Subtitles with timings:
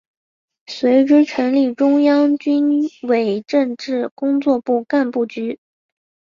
[0.65, 5.59] 随之成立中央军委政治工作部干部局。